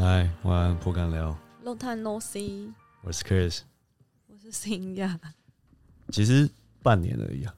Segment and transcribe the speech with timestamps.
[0.00, 1.36] 嗨，晚安，不敢聊。
[1.62, 3.58] Long time no see，我是 Chris，
[4.28, 5.20] 我是新亚，
[6.08, 6.48] 其实
[6.82, 7.54] 半年而已啊，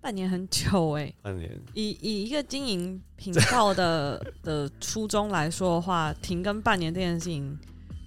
[0.00, 1.48] 半年很久哎、半年。
[1.74, 7.56] 以以一个经营频道的 的初衷来说的话，停更半年这件事情，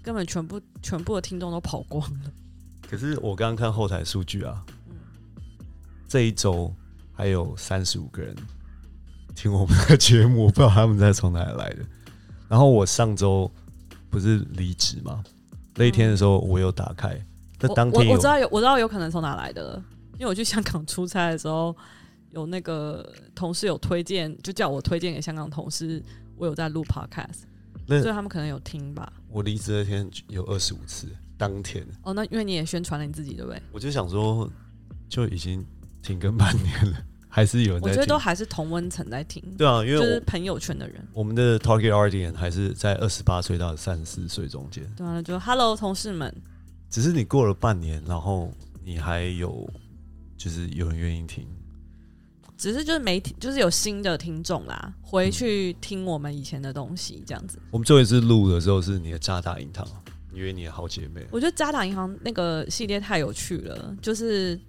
[0.03, 2.31] 根本全部全部的听众都跑光了。
[2.81, 4.97] 可是我刚刚看后台数据啊，嗯
[6.05, 6.75] 这一周
[7.13, 8.35] 还有三十五个人
[9.33, 11.85] 听我们的节目，我不知道他们在从哪里来的。
[12.49, 13.49] 然后我上周
[14.09, 15.23] 不是离职吗？
[15.75, 17.19] 那一天的时候我有打开，
[17.59, 21.75] 那我当天我我知道有我知道有可能从哪来的了，因为我去香港出差的时候，
[22.31, 26.03] 有那个同事有推荐，就叫我推荐给香港同事，
[26.35, 27.43] 我有在录 podcast，
[27.87, 29.13] 那所以他们可能有听吧。
[29.29, 31.07] 我离职那天有二十五次，
[31.37, 33.61] 当天哦，那因为你也宣传了你自己，对不对？
[33.71, 34.49] 我就想说，
[35.07, 35.65] 就已经
[36.01, 36.97] 停更半年了，
[37.29, 37.91] 还是有人在听。
[37.91, 41.07] 我觉得都还是同温层在听，对啊，因为我、就是朋友圈的人。
[41.13, 44.83] 我们的 target audience 还是在二十八岁到三十四岁中间。
[44.97, 46.33] 对啊，就 Hello 同事们，
[46.89, 48.51] 只是你过了半年，然后
[48.83, 49.69] 你还有
[50.35, 51.45] 就是有人愿意听，
[52.57, 57.59] 只是就是没听，就是有新的听众啦，回去听我们以前的东西，这样子。
[57.69, 59.87] 我们最后一次录的时候是你的渣打银行，
[60.33, 61.25] 因为你的好姐妹。
[61.29, 64.59] 我觉得渣打银行那个系列太有趣了，就是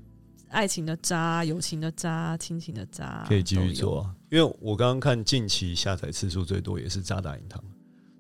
[0.50, 3.72] 爱情的渣、友情的渣、亲情的渣，可以继续。
[3.72, 7.62] 做啊，因为我刚刚看近期下载次数最多也是渣打银行，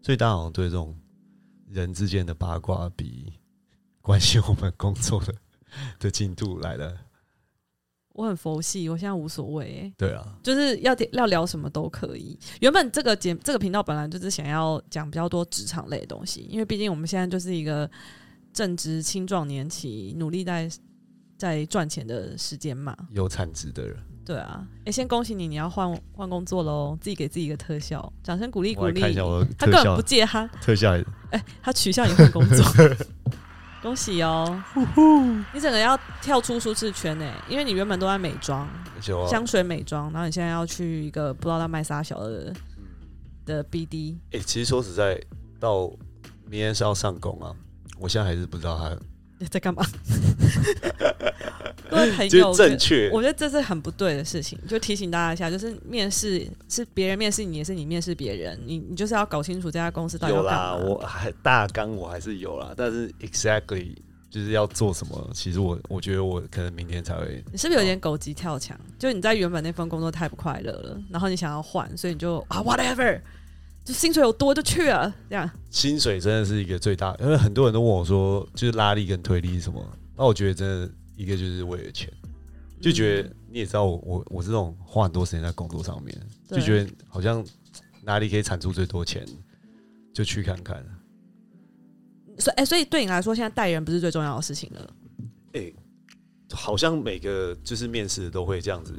[0.02, 0.96] 所以大家好像对这种
[1.68, 3.32] 人之间的八卦比
[4.00, 5.34] 关心我们工作的
[5.98, 6.96] 的进度来的，
[8.12, 12.38] 我很佛系，我现在无所谓、欸，对啊，就是要要聊什么都可以。
[12.60, 17.90] 原本这个节这个频道本来就是想要讲比较多职场类的东西，因为毕竟我们现在就是一个
[18.52, 20.70] 正值青壮年期，努力在
[21.40, 22.94] 在赚钱的时间嘛。
[23.10, 23.96] 有产值的人，
[24.26, 26.98] 对啊，哎、先恭喜你，你要换换工作喽！
[27.00, 29.00] 自己给自己一个特效，掌声鼓励鼓励
[29.56, 30.92] 他根本不借他，特效，
[31.30, 32.64] 哎、他取笑你换工作，
[33.80, 34.62] 恭喜哦！
[35.54, 38.68] 你整个要跳出舒适圈呢，因为你原本都在美妆、
[39.00, 42.52] 就香水美妆，然后你现在要去一个不知道在卖啥小的
[43.46, 45.18] 的 BD，哎、其实说实在，
[45.58, 45.88] 到
[46.44, 47.56] 明天是要上工啊，
[47.98, 49.82] 我现在还是不知道他在干嘛？
[51.90, 53.10] 各位朋就是友，正确。
[53.12, 63.96] 我觉得这是很不对的事情，就提醒大家一下，就是面试是别人面试你，也是你面试别人，你你就是要搞清楚这家公司到底有啦，我还 大纲我还是有啦，但是 exactly
[64.30, 67.42] 就是要做什么，其实我我觉得我可能明天才会。
[67.50, 68.78] 你是不是有点狗急跳墙？
[68.96, 73.20] 就你在原本那份工作太不快乐了，然后你想要换，所以你就啊 whatever，
[73.84, 75.50] 就薪水有多就去了，这样。
[75.70, 79.84] 薪水真的是一个最大，因为很多人都问我说，就是拉力跟推力是什么？
[80.20, 82.12] 那我觉得真的一个就是为了钱，
[82.78, 86.14] 就觉得你也知道我我我这种花很多时间在工作上面，
[86.50, 87.42] 就觉得好像
[88.02, 89.26] 哪里可以产出最多钱，
[90.12, 90.84] 就去看看。
[92.38, 94.94] 所以哎、所以对你来说，现在带人不是最重要的事情了。
[95.54, 95.72] 哎、
[96.52, 98.92] 好像每个就是面试都会这样子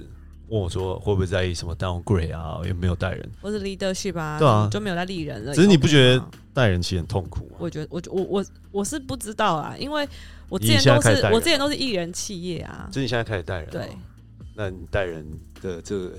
[0.51, 3.31] 问我说，会不会在意什么 downgrade 啊，有没有带人？
[3.41, 5.55] 或是 leadership 啊，对啊就没有在立人了。
[5.55, 7.55] 只是你不觉得吗带人其实很痛苦吗？
[7.57, 10.05] 我觉得我我我我是不知道啊，因为
[10.49, 12.89] 我之前都是我之前都是艺人企业啊。
[12.91, 13.89] 所以你现在开始带人，对，
[14.53, 15.25] 那你带人
[15.61, 16.11] 的这个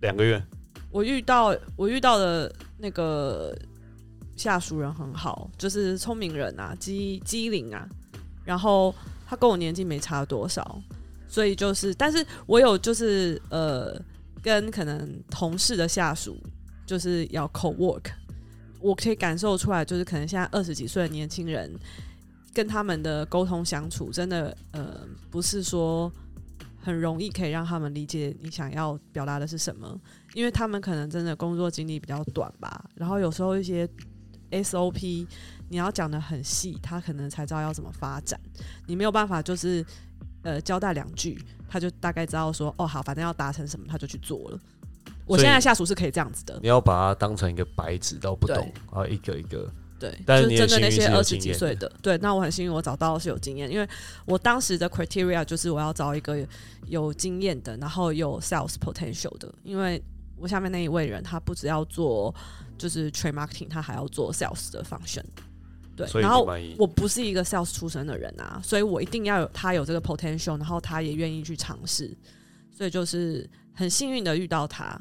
[0.00, 0.42] 两个月，
[0.90, 3.56] 我遇到我遇到的那个
[4.34, 7.88] 下属人很好，就是聪明人啊，机机灵啊，
[8.44, 8.92] 然后
[9.28, 10.82] 他跟我年纪没差多少，
[11.36, 13.94] 所以就是，但是我有就是呃，
[14.42, 16.42] 跟可能同事的下属
[16.86, 18.04] 就是要 co work，
[18.80, 21.70] 我可以感受出来，就是可能现在二十几岁的年轻人
[22.54, 26.10] 跟他们的沟通相处，真的呃，不是说
[26.80, 29.94] 很容易可以让他们理解你想要表达的是什么。
[30.32, 33.86] 因为他们可能真的工作经历比较短吧，然后有时候一些
[34.52, 35.26] SOP
[35.68, 38.40] 你要讲的很细，他可能才知道要怎么发展，
[38.86, 39.84] 你没有办法就是
[40.46, 41.36] 呃交代两句，
[41.68, 44.60] 他就大概知道说哦好，反正要达成什么他就去做了。
[45.26, 53.88] 我现在下属是可以这样子的，你要把它当成一个白纸都不懂对，然后一个一个，对，但是你就是针对那些二十几岁的，对，那我很幸运，我找到是有经验，因为
[54.24, 56.46] 我当时的 criteria 就是我要找一个
[56.86, 60.00] 有经验的，然后有 sales potential 的，因为
[60.36, 62.32] 我下面那一位人他不只要做
[62.78, 65.24] 就是 trade marketing，他还要做 sales 的 function，
[65.96, 66.46] 对然后。
[66.78, 72.16] 我不是一个 sales 出身的人啊，所以我一定要有他有这个 potential，然后他也愿意去尝试，
[72.70, 75.00] 所以就是很幸运的遇到他，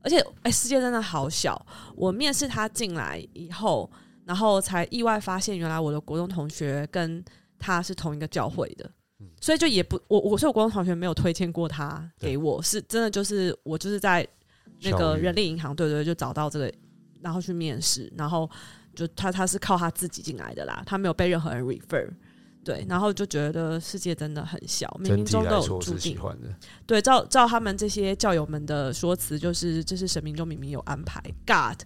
[0.00, 1.64] 而且哎、世界真的好小。
[1.94, 3.90] 我面试他进来以后，
[4.24, 7.22] 然后才意外发现，原来我的国中同学跟
[7.58, 8.90] 他是同一个教会的。
[9.40, 14.26] 所以就也不我我所以我国中同学没有推荐过他给我，是真的就是我就是在
[14.82, 16.72] 那个人力银行，对对，就找到这个，
[17.20, 18.50] 然后去面试，然后
[18.94, 22.08] 就他他是靠他自己进来的啦，他没有被任何人 refer。
[22.64, 26.16] 对，然后就觉得世界真的很小，冥冥中都有注定。
[26.86, 31.82] 对，照照他们这些教友们的说辞，就是这是神明中明明有安排，God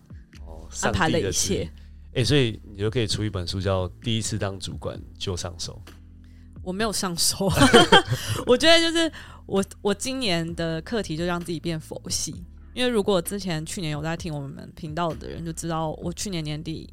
[0.47, 1.71] 哦，安排了一切。
[2.13, 5.81] 哎、所以你就可以出一本书，叫《第一次当主管就上手》。
[6.63, 7.51] 我没有上手，
[8.47, 9.11] 我觉得就是
[9.47, 12.45] 我我今年的课题就让自己变佛系，
[12.77, 16.87] 因为如果之前去年有在听我们频道的人就知道，我去年年底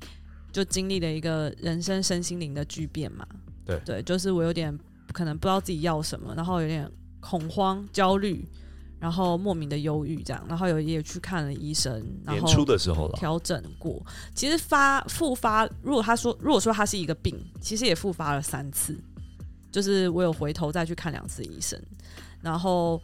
[0.50, 3.27] 就经历了一个人生身心灵的巨变嘛。
[3.65, 4.77] 对对，就是我有点
[5.12, 6.89] 可能不知道自己要什么，然后有点
[7.19, 8.47] 恐慌、焦虑，
[8.97, 11.94] 然后莫名的忧郁这样，然后有也去看了医生，
[12.24, 14.01] 然后年初的时候了，调整过。
[14.33, 18.97] 其实发复发，如果他说如果说他是一个病，其实也复发了三次，
[19.69, 21.77] 就是我有回头再去看两次医生，
[22.41, 23.01] 然后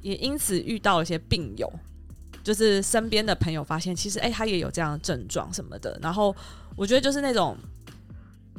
[0.00, 1.68] 也因此遇到了一些病友，
[2.42, 6.34] 就是身边的朋友发现，其实哎、他也有这样的症状什么的，然后
[6.76, 7.56] 我觉得就是那种。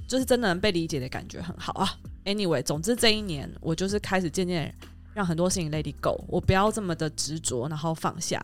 [0.07, 1.89] 就是真的能被理解的感觉很好啊。
[2.25, 4.75] Anyway，总之这一年我就是开始渐渐
[5.13, 8.37] 让很多事情 let it go，我不要这么的执着，然后放下。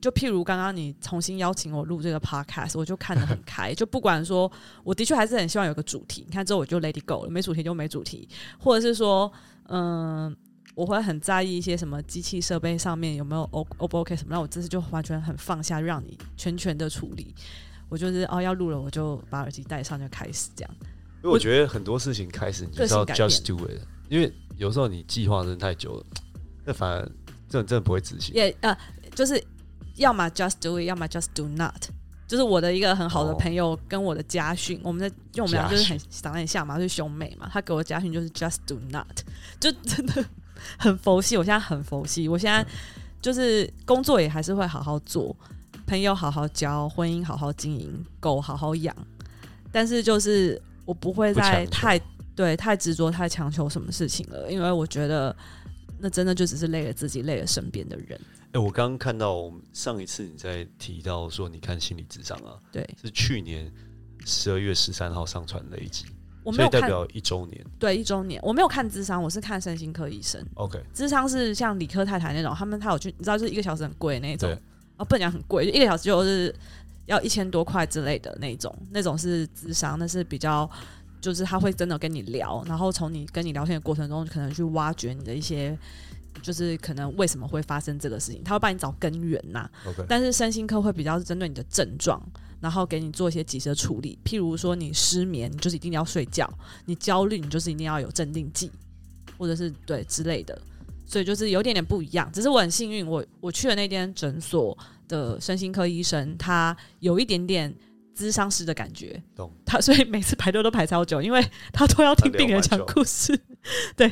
[0.00, 3.74] 就譬如刚刚你重新邀请我录这个 podcast，我就看得很开。
[3.74, 4.48] 就不管说，
[4.84, 6.22] 我的确还是很希望有个主题。
[6.24, 9.32] 你看之后我就 let it go 了，没主题就没主题，或者是说，
[9.70, 10.32] 嗯，
[10.78, 17.34] 我会很在意一些什么机器设备上面有没有 O O 不 OK 什么，那我这次就完全很放下，让你全权的处理。
[17.88, 20.70] 我就是哦要录了，我就把耳机戴上就开始这样。
[21.16, 26.06] 因为我觉得很多事情开始你就是要 just do it，因为有时候你计划真的太久了，
[26.64, 27.02] 那反而
[27.48, 28.32] 这种真的不会执行。
[28.36, 28.78] 也呃，
[29.16, 29.42] 就是
[29.96, 31.88] 要么 just do it，要么 just do not。
[32.28, 37.50] 就是我的一个很好的哦朋友跟我的家训，我们的因为我们俩就是很长得很像嘛，是兄妹嘛。
[37.52, 39.06] 他给我的家训就是 just do not，
[39.58, 40.24] 就真的
[40.78, 41.36] 很佛系。
[41.36, 42.66] 我现在很佛系，我现在
[43.20, 45.34] 就是工作也还是会好好做，
[45.86, 48.94] 朋友好好交，婚姻好好经营，狗好好养。
[49.70, 52.00] 但是就是我不会再太
[52.34, 55.34] 对太执着、太强求什么事情了，因为我觉得
[55.98, 58.18] 那真的就只是累了自己，累了身边的人。
[58.52, 63.70] 哎、我刚刚看到上一次你在提到说你看心理智商啊，对是去年
[64.24, 66.06] 十二月十三号上传的一集，
[66.48, 67.64] 我没有看代表一周年。
[67.78, 70.42] 对一周年，我没有看智商，我是看身心科医生。
[70.54, 74.58] OK，智商是像理科太太那种，他们他有去，你知道，就是一个小时很贵的那种对，
[74.96, 76.54] 哦，不能讲很贵，就一个小时就是
[77.06, 80.68] 要一千多块之类的那种，那种是智商，那是比较。
[81.20, 85.76] 就是他会真的跟你聊，然后从你跟你聊天的过程中，可能去挖掘你的一些，
[86.40, 92.22] 就是可能为什么会发生这个事情，他会帮你找根源呐、OK，但是身心科会比较是针对你的症状，
[92.60, 94.18] 然后给你做一些及时的处理。
[94.24, 96.46] 譬如说你失眠，你就是一定要睡觉；
[96.86, 98.70] 你焦虑，你就是一定要有镇定剂，
[99.36, 100.60] 或者是对之类的。
[101.06, 102.30] 所以就是有点点不一样。
[102.32, 104.76] 只是我很幸运，我我去的那间诊所
[105.08, 107.74] 的身心科医生，他有一点点。
[108.18, 111.40] 咨商师的感觉，懂他，所以每次排队都排超久，因为
[111.72, 113.38] 他都要听病人讲故事。
[113.94, 114.08] 对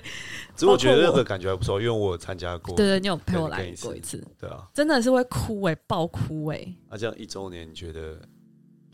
[0.55, 2.77] 只是我觉得包括我那个感觉还不错，因为我有参加过。
[2.77, 8.17] 对对，你有陪我来过一次，对啊，真的是会哭哎、爆哭哎、那、这样一周年，你觉得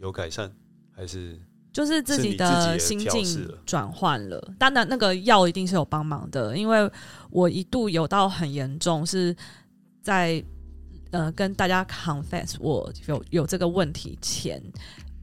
[0.02, 0.52] 有改善
[0.94, 1.40] 还是？
[1.72, 4.38] 就是自己的的心境转换了。
[4.58, 6.90] 当然，那个药一定是有帮忙的，因为
[7.30, 9.34] 我一度有到很严重，是
[10.02, 10.44] 在
[11.12, 14.62] 呃跟大家 confess 我有有这个问题前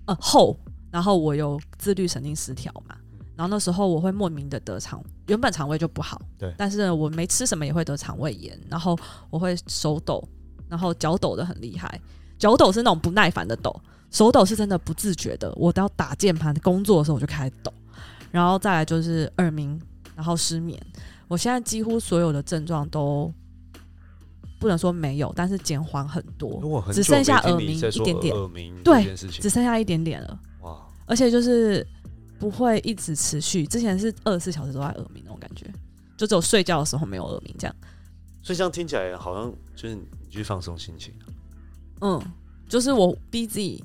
[0.07, 0.57] 呃后，
[0.89, 2.95] 然后我有自律神经失调嘛。
[3.35, 8.97] 然后那时候我会莫名的得肠，原本肠胃就不好，对但是我没吃什么也会得肠胃炎，然后
[9.29, 10.27] 我会手抖，
[10.67, 12.01] 然后脚抖的很厉害，
[12.39, 13.79] 脚抖是那种不耐烦的抖，
[14.11, 17.71] 手抖是真的不自觉的，我都要打键盘工作的时候我就开始抖，
[18.31, 19.79] 然后再来就是耳鸣，
[20.15, 20.79] 然后失眠。
[21.27, 23.31] 我现在几乎所有的症状都
[24.59, 31.85] 不能说没有，但是减缓很多，很只剩下耳鸣一点点耳鸣对只，剩下一点点了，哇，而且就是
[32.39, 33.65] 不会一直持续。
[33.67, 35.65] 之前是二十四小时都在耳鸣那种感觉，
[36.17, 37.75] 就只有睡觉的时候没有耳鸣这样。
[38.41, 41.13] 所以这样听起来好像就是你去放松心情，
[42.01, 42.19] 嗯，
[42.69, 43.83] 就是我逼自己，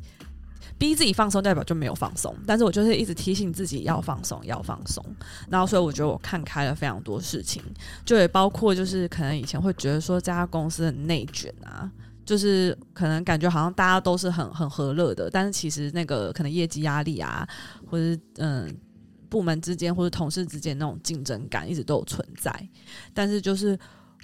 [0.79, 2.33] 逼自己放松，代表就没有放松。
[2.47, 5.05] 但是我就是一直提醒自己要放松，要放松。
[5.51, 7.63] 然后，所以我觉得我看开了非常多事情，
[8.05, 11.91] 就也包括就是可能以前会觉得说这家公司很内卷啊，
[12.25, 17.49] 就是可能感觉好像大家都是很很和乐的，但是其实那个可能业绩压力啊，
[17.91, 18.77] 或者是嗯。
[19.31, 22.69] 部门之间或者同事之间那种竞争感一直都有存在，
[23.13, 23.77] 但是就是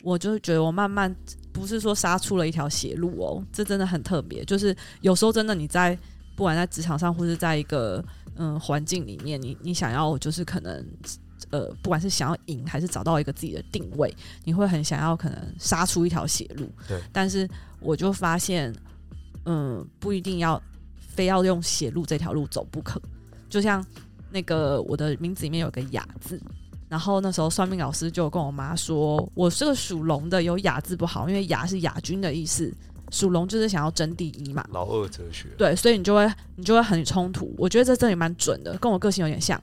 [0.05, 1.13] 我就是觉得我慢慢
[1.53, 4.45] 不是说杀出了一条血路哦，这真的很特别。
[4.45, 5.97] 就是有时候真的你在
[6.37, 8.03] 不管在职场上或是在一个
[8.37, 10.87] 嗯环境里面，你你想要就是可能
[11.51, 14.15] 呃不管是想要赢还是找到一个自己的定位，
[14.45, 16.71] 你会很想要可能杀出一条血路。
[16.89, 17.49] 对，但是
[17.81, 18.75] 我就发现
[19.45, 20.61] 嗯不一定要
[20.99, 23.01] 非要用血路这条路走不可。
[23.49, 23.85] 就像
[24.31, 26.41] 那个我的名字里面有个雅字，
[26.91, 32.71] 然后那时候算命老师就跟我妈说，我是个属龙的，有雅字不好，因为雅是亚军的意思，
[33.11, 34.67] 属龙就是想要争第一嘛。
[34.73, 37.55] 老二哲学，对，所以你就会你就会很冲突。
[37.57, 39.59] 我觉得这真的蛮准的，跟我个性有点像。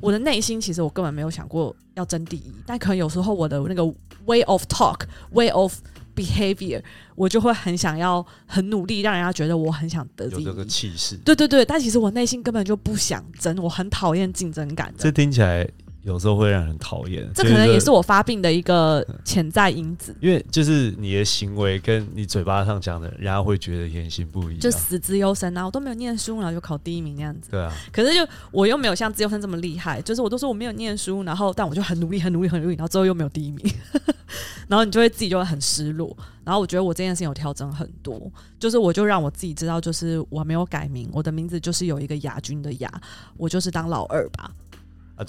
[0.00, 3.82] 我的内心其实我根本没有想过要争第一，但可能有时候我的那个
[4.26, 5.78] way of talk, way of
[6.14, 6.82] behavior，
[7.14, 10.44] 我就会很想要很努力，让人家觉得我很想得第一。
[10.44, 11.16] 有这个气势。
[11.24, 14.98] 对对对，但其实我内心根本就不想争，我很讨厌竞争感的。
[14.98, 15.66] 这听起来
[16.04, 17.28] 有时候会让人讨厌。
[17.34, 20.14] 这可能也是我发病的一个潜在因子。
[20.20, 24.58] 因为就是你的行为跟你嘴巴上讲的，人家会觉得言行不一。
[24.58, 27.50] 就死之优生啊，我都没有念书，然后就考第一名那样子。
[27.50, 27.72] 对啊。
[27.90, 33.64] 可是就我又没有像资优生这么厉害，就是我都说我没有念书，然后但我就很努力、很努力、很努力，然后最后又没有第一名，
[34.68, 36.16] 然后你就会自己就会很失落。
[36.44, 43.00] 然后我觉得我这件事情有调整很多，就是我就让我自己知道，就是我没有改名，我的名字就是有一个亚军的亚，
[43.38, 44.50] 我就是当老二吧。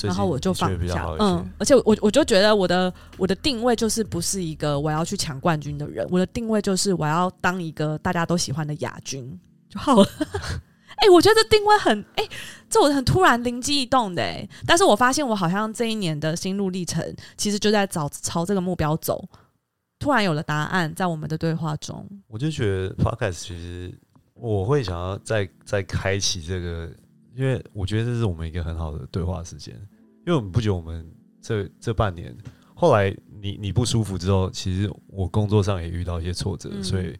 [0.01, 9.39] 然后我就放下，嗯，而且我我就觉得我的我的定位就是不是一个我要去抢冠军的人，我的定位就是我要当一个大家都喜欢的亚军
[9.69, 10.09] 就好了。
[10.97, 12.27] 哎，我觉得这定位很哎，
[12.69, 19.23] 这我很突然灵机一动的哎，但是我发现我好像这一年的心路历程其实就在找朝这个目标走，
[19.99, 23.93] 突然有了答案在我们的对话中，我就觉得 podcast 其实
[24.33, 26.89] 我会想要再再开启这个。
[27.35, 29.73] 因为我觉得这是我们一个很好的对话时间，
[30.25, 31.05] 因为我们不觉得我们
[31.41, 32.35] 这这半年，
[32.73, 37.13] 后来你你不舒服之后，其实我工作上也遇到一些挫折，所以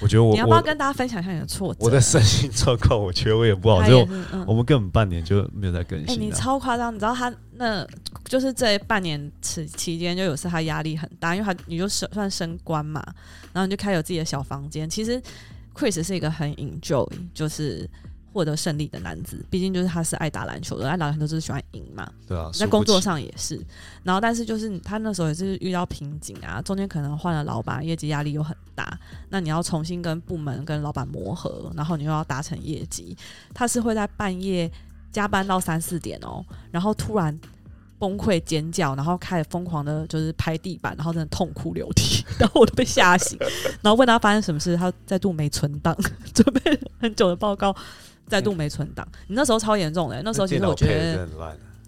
[0.00, 1.80] 我觉得我你要不要跟大家分享一下你的挫折？
[1.80, 4.00] 我的身心状况，我觉得我也不好，就
[4.46, 6.14] 我们根本半年就没有在更新。
[6.14, 6.94] 哎，你超夸张！
[6.94, 7.86] 你知道他那
[8.24, 13.02] 就是这半年此期间，就有次他压力很大，因为他你就升算升官嘛，
[13.52, 14.88] 然后你就开有自己的小房间。
[14.88, 15.20] 其实
[15.74, 17.88] Chris 是一个很 enjoy，就是。
[18.34, 22.04] 获得胜利的男子，毕竟就是他是爱打篮球的，爱打篮球就是喜欢赢嘛。
[22.26, 23.54] 对啊，在工作上也是。
[24.02, 28.98] 然后，但是就是他那时候也是遇到瓶颈啊，中间可能换了老板，业绩压力又很大。
[29.28, 33.16] 那你要重新跟部门、跟老板磨合，然后你又要达成业绩，
[33.54, 34.68] 他是会在半夜
[35.12, 37.38] 加班到三四点哦，然后突然
[38.00, 43.38] 崩溃尖叫，然后开始疯狂的就是拍地板，然后真的痛哭流涕， 然后我都被吓醒，
[43.80, 45.96] 然后问他发生什么事，他再度没存档，
[46.34, 47.74] 准备很久的报告。
[48.26, 50.22] 再度没存档，你那时候超严重的。
[50.22, 51.28] 那时候其实我觉得，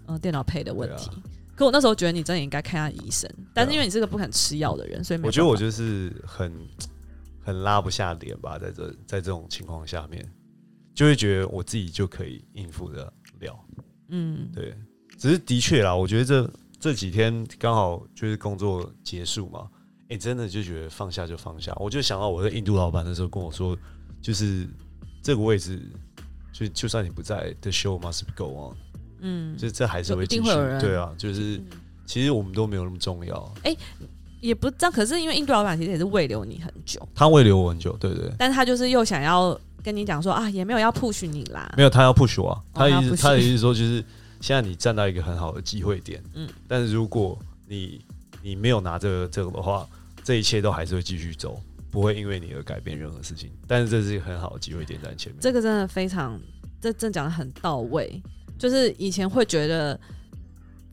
[0.07, 1.09] 嗯，电脑配的问题。
[1.55, 6.53] 可我那时候觉得你真的应该看下医生，但是因为你是个不肯吃药的人，所以我觉得我就是很
[7.43, 10.23] 很拉不下脸吧，在这在这种情况下面，
[10.93, 13.59] 就会觉得我自己就可以应付得了。
[14.09, 14.77] 嗯，对。
[15.17, 19.67] 只是的确啦，我觉得这这几天刚好就是工作结束嘛，
[20.09, 21.75] 哎，真的就觉得放下就放下。
[21.77, 23.75] 我就想到我的印度老板那时候跟我说，
[24.21, 24.67] 就是
[25.23, 25.81] 这个位置。
[26.57, 28.75] 所以，就算你不在，the show must go on。
[29.19, 30.49] 嗯，这这还是会继续。
[30.81, 31.61] 对啊，就是
[32.03, 33.53] 其实我们都没有那么重要。
[33.61, 33.77] 哎，
[34.41, 34.91] 也不这样。
[34.91, 38.31] 可是因为印度老板其实也是未留你很久，他未留我很久，对对。
[38.39, 41.71] 但他就是又想要跟你讲说啊，也没有要 push 你啦。
[41.77, 42.59] 没有，他要 push 我。
[42.73, 44.03] 他意思，他的意思说，就是
[44.41, 46.23] 现在你站到一个很好的机会点。
[46.33, 46.49] 嗯。
[46.67, 47.37] 但是如果
[47.67, 48.03] 你
[48.41, 49.87] 你没有拿这个这个的话，
[50.23, 51.61] 这一切都还是会继续走。
[51.89, 55.41] 不会因为你而改变任何事情，但是这是一个很好的机会点在前面。
[55.41, 56.39] 这个真的非常，
[56.81, 58.21] 这真讲的很到位。
[58.57, 59.99] 就是以前会觉得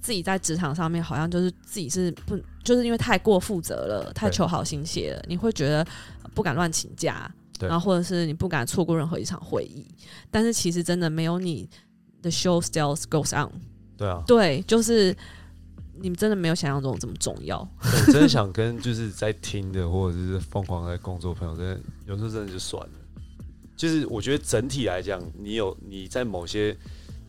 [0.01, 5.87] 自己在职场上面好像就是自己是不，就是因为太过负责了，太求好心切了，你会觉得
[6.35, 9.87] 不敢乱请假，然后或者是你不敢错过任何一场会议。
[10.31, 11.69] 但是其实真的没有你
[12.23, 13.51] 的 show still goes on。
[13.97, 15.17] 对啊，对，就是。
[16.01, 17.59] 你们真的没有想象中这么重要。
[17.81, 22.93] 我真的想跟就是在听的或者是疯狂在工作朋友，真的有时候真的就算了。
[23.77, 26.77] 就是我觉得整体来讲，你有你在某些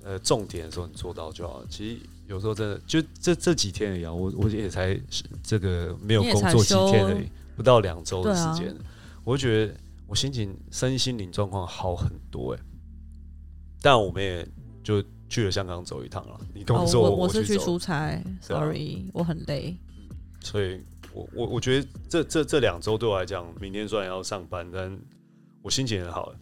[0.03, 1.63] 呃重点的时候你做到就好。
[1.69, 4.99] 其实有时候真的就这这几天而已，我我也才
[5.43, 8.75] 这个没有工作几天而已，不到两周的时间，
[9.23, 9.75] 我就觉得
[10.07, 12.59] 我心情身心灵状况好很多哎。
[13.81, 14.47] 但我们也
[14.83, 15.03] 就。
[15.35, 19.75] 去了香港走一趟了，你工作，我是去出差，sorry，我很累。
[20.39, 20.79] 所以，
[21.11, 24.97] 我我我觉得这这这两周对我来讲，明天虽然要上班，但
[25.61, 26.33] 我心情很好。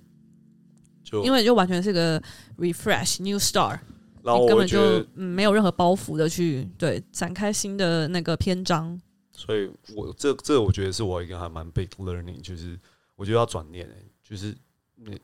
[1.04, 2.22] 就因为就完全是个
[2.60, 3.80] refresh new start，
[4.22, 9.02] 然后根本就没有任何包袱的去对展开新的那个篇章。
[9.32, 12.80] 所以我这这我觉得是我一个还蛮 big learning，就是
[13.16, 13.90] 我觉得要转念，
[14.22, 14.56] 就是
[14.98, 15.20] 你。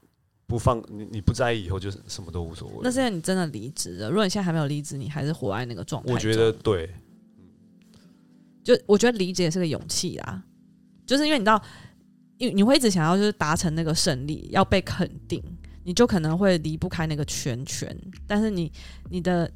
[0.49, 2.79] 不放你，你不在意以后就是什么都无所谓。
[2.81, 4.09] 那现在你真的离职了？
[4.09, 6.11] 如果你现在还没有离职，你还是活在那个状态。
[6.11, 6.89] 我觉得对，
[8.63, 10.43] 就我觉得离职也是个勇气啦，
[11.05, 11.61] 就是因为你知道，
[12.39, 15.39] 因你会一直想要就是达成那个胜利，要被肯定，
[15.83, 17.97] 你你就可能会离不开那个圈圈。
[18.27, 18.71] 但是你
[19.09, 19.51] 你的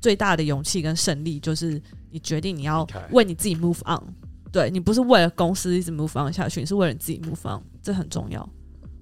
[0.00, 4.02] 最大的勇气跟胜利，就是你决定你要为你自己 move on。
[4.50, 8.48] 对你不是为了公司一直 move on 下去，你是为了你自己 move on，这很重要。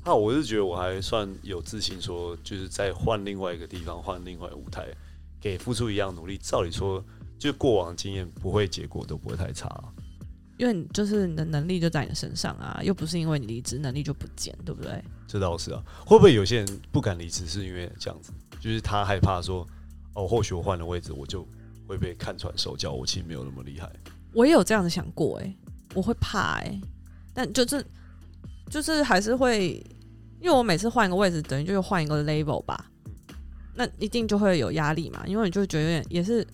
[0.05, 4.87] 那我是觉得我还算有自信，说就是在换另外一个地方，换另外舞台，
[5.41, 6.37] 给付出一样努力。
[6.37, 7.03] 照理说，
[7.39, 9.69] 就过往经验不会结果都不会太差。
[10.57, 15.03] 因为你就是你的能力就在你身上啊，又不是因为你离职能力就不见，对不对？
[15.27, 18.31] 这倒是啊，会不会有些人不敢离职，是因为这样子，
[18.61, 19.67] 就是他害怕说，
[20.13, 21.45] 哦，或许我换了位置，我就
[21.89, 23.91] 会被看穿手脚，我其实没有那么厉害。
[24.33, 25.57] 我也有这样子想过、欸，
[25.95, 26.81] 我会怕哎、
[27.33, 27.85] 但就是
[28.71, 29.85] 就是还是会，
[30.41, 32.91] 因为我每次换一个位置，等于就是换一个 level 吧，
[33.75, 36.47] 那一定就会有压力嘛，因为你就会觉得有点也是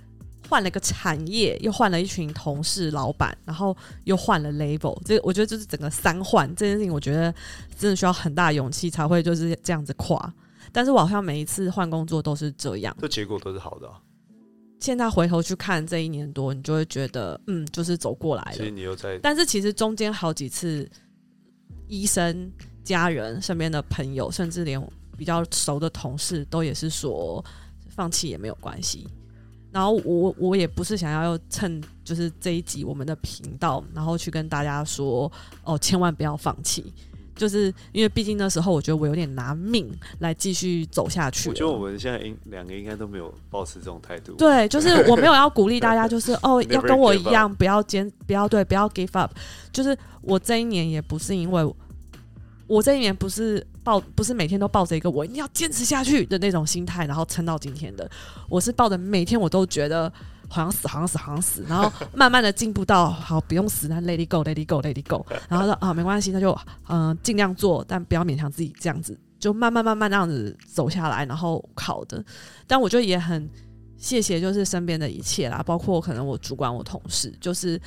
[0.49, 7.34] 换了个产业，又换了一群同事、老板，然后又换了 label，这我觉得就是整个三换这件事情，我觉得
[7.78, 10.32] 真的需要很大勇气才会就是这样子跨。
[10.72, 14.00] 但是我好像每一次换工作都是这样，这结果都是好的、啊。
[14.78, 18.70] 现在回头去看这一年多，你就会觉得，嗯，就是走过来了其实。
[18.70, 20.88] 你又在但是其实中间好几次，
[21.87, 22.50] 医生、
[22.82, 24.80] 家人、身边的朋友，甚至连
[25.16, 27.44] 比较熟的同事，都也是说
[27.88, 29.06] 放弃也没有关系。
[29.72, 35.30] 然后我我也不是想要趁就是这一集我们的频道，然后去跟大家说
[35.62, 36.92] 哦，千万不要放弃。
[37.37, 41.49] 就是因为毕竟那时候我觉得我有点拿命来继续走下去。
[41.49, 44.34] 我觉得我们现在应两个应该都没有保持这种态度。
[44.34, 49.32] 对，就是我没有要鼓励大家，就是哦， 要跟我一样，不要坚，不要对，不要 give up。
[49.72, 51.75] 就是我这一年也不是因为
[52.70, 58.08] 我这一年不是抱，不是每天都抱着一个我一定要坚持下去的那种心态，然后撑到今天的。
[58.48, 60.10] 我是抱着每天我都觉得
[60.48, 65.26] 好像死，好像死，好像死，然后 慢慢的进步到好不用死，那 let it go，let it go，let it go。
[65.49, 66.56] 然后说啊没关系，那就
[66.88, 72.25] 嗯、尽量做，但不要勉强自己这样子，就慢慢慢慢那样子走下来，然后考的。
[72.68, 73.50] 但我觉得也很
[73.97, 77.80] 谢谢，就是身边的一切啦，包括可能我主管、我同事，就是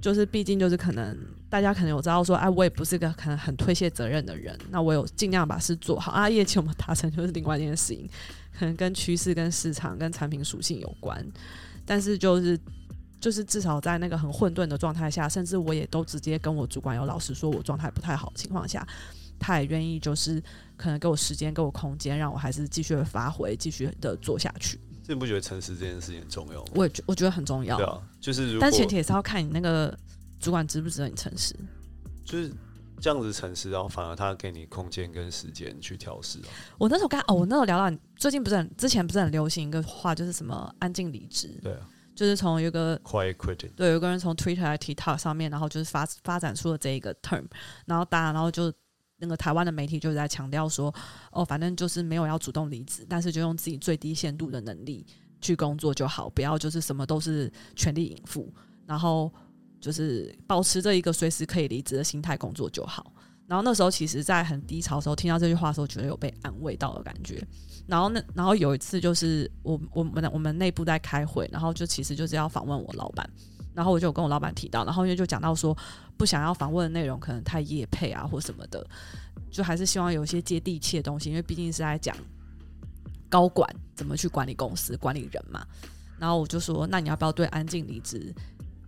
[0.00, 1.16] 就是，毕竟就是可能
[1.48, 6.28] 大家可能有知道说，哎，我也不是个可能很推卸责任的人，那我有尽量把事做好啊。
[6.28, 8.08] 业绩我们达成就是另外一件事情，
[8.58, 11.24] 可能跟趋势、跟市场、跟产品属性有关，
[11.84, 12.58] 但是就是。
[13.20, 18.86] 就是至少在那个很混沌的状态下，甚至我也都直接跟我主管有老实说，我状态不太好的情况下，
[19.40, 20.40] 他也愿意就是
[20.76, 24.78] 可能给我时间、给我空间，让我还是继续发挥、继续的做下去。
[25.08, 26.72] 这你不觉得诚实这件事情很重要吗？
[26.74, 29.98] 我也觉我觉得很重要，对啊，就是如果但前提也是要看你那个
[30.38, 31.56] 主管值不值得你诚实。
[32.26, 32.52] 就是
[33.00, 36.48] 这样子诚实，然后反而他给你空间跟时间去调试啊。
[36.76, 47.46] 我那时候刚哦，我那时候聊到你最近不是很之前不是很流行一个话，就是什么安静离职，对啊就是从有一个，quiet quitting，对有个人从 Twitter 还 TikTok 上面，然后就是发发展出了这一个 term，
[47.86, 48.70] 然后大家然后就
[49.18, 50.94] 那个台湾的媒体就在强调说，
[51.32, 55.04] 哦，反正就是没有要主动离职，但是就用自己最低限度的能力
[55.40, 58.52] 去工作就好，不要就是什么都是全力以赴，
[58.86, 59.32] 然后
[59.80, 63.12] 就是保持着一个随时可以离职的心态工作就好。
[63.46, 67.42] 然后那时候其实，在很低潮的时候听到这句话的时候，觉得有被安慰到的感觉。
[67.86, 73.28] 然后那然后有一次就是我我们我们内部在开会，然后就其实就是要访问我老板，
[73.78, 75.76] 然后我就有跟我老板提到，然后因为就讲到说
[76.16, 78.84] 不想要访问的内容可能太业配啊或什么的，
[79.52, 82.12] 就还是希望有一些接地气的东西，因为毕竟是在讲
[83.28, 85.64] 高管怎么去管理公司、管理人嘛。
[86.18, 88.34] 然后我就说，那你要不要对安静离职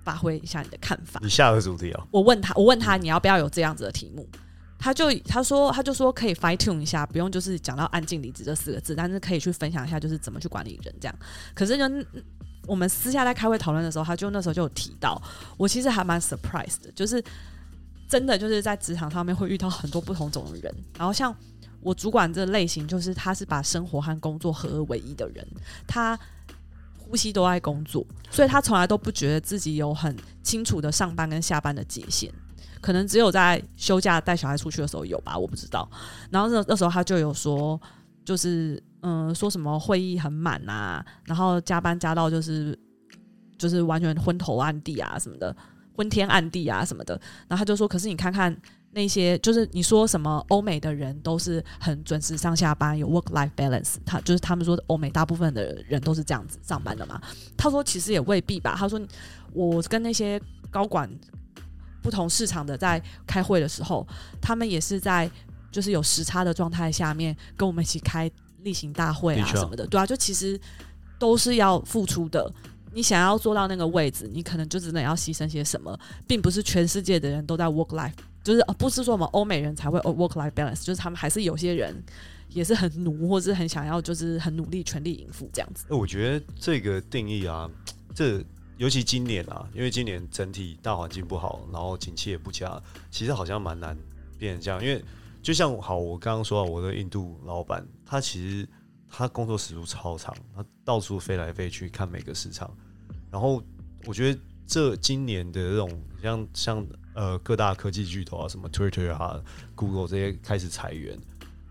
[0.02, 1.20] 发挥一下你的看法？
[1.22, 4.28] 你下个主题哦，我问他，我问他你要不要有这样子的题目？
[4.76, 11.14] 他就他说他就说可以 fine tune 一下，不用就是讲到安静离职这四个字，但是可以去分享一下就是怎么去管理人这样。
[11.54, 12.06] 可是就嗯
[12.66, 15.20] 我们私下在开会讨论的时候，他就那时候就有提到，
[15.56, 17.22] 我其实还蛮 surprised 的，就是
[18.08, 21.34] 真的就是在职场上面会遇到很多不同种的人，然后像
[21.80, 25.46] 我主管这类型，就是他是把生活和工作合而为一的人，
[25.86, 26.18] 他
[26.98, 32.32] 呼吸都爱工作，所以他从来都不觉得自己有很清楚的上班跟下班的界限。
[32.80, 35.86] 可能只有在休假带小孩出去的时候有吧，我不知道。
[36.30, 37.78] 然后那那时候他就有说，
[38.24, 42.78] 就是嗯，说什么会议很满啊，然后加班加到就是
[43.58, 45.54] 就是完全昏头暗地啊什么的，
[45.96, 47.14] 昏天暗地啊什么的。
[47.48, 48.56] 然后他就说，可是你看看
[48.92, 57.20] 那些，就是你说什么欧美的人都是很准时上下班，有 work life balance，他就是他们说欧美大部分的人都是这样子上班的嘛。
[57.56, 59.00] 他说其实也未必吧，他说
[59.52, 61.10] 我跟那些高管。
[62.02, 64.08] 不同市场的在开会的时候，
[64.40, 65.30] 他们也是在
[65.70, 68.26] 就是有时差的状态下面跟我们一起开
[68.62, 70.58] 例行大会啊什么的，对啊，就其实
[71.18, 72.52] 都是要付出的。
[72.92, 75.96] 你想要做到那个位置，你可能就只能要牺牲些什么，
[76.26, 81.94] 并不是全世界的人都在 work life 就是呃不是说我们欧美人才会 work life balance，就是他们还是有些人
[82.48, 85.84] 也是很努，或是很想要，就是很努力全力以赴这样子。
[85.88, 87.70] 哎，我觉得这个定义啊，
[88.14, 88.42] 这
[88.78, 93.96] 尤其今年啊，因为今年整体大环境不好，然后景气也不佳，其实好像蛮难
[94.38, 94.82] 变成这样。
[94.82, 95.04] 因为
[95.42, 98.68] 就像好，我刚刚说到我的印度老板，他其实
[99.08, 102.74] 他工作时数超长，他到处飞来飞去看每个市场。
[103.30, 103.62] 然后
[104.06, 109.42] 我觉得这今年的这种像像呃各大科技巨头啊，什么 Twitter 啊、
[109.74, 111.18] Google 这些开始裁员，